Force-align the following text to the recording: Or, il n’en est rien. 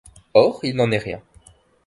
Or, 0.33 0.59
il 0.63 0.75
n’en 0.75 0.89
est 0.89 0.97
rien. 0.97 1.21